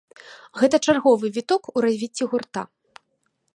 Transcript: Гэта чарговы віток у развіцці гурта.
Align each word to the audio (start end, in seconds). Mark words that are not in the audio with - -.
Гэта 0.59 0.75
чарговы 0.85 1.29
віток 1.35 1.69
у 1.75 1.85
развіцці 1.87 2.23
гурта. 2.35 2.61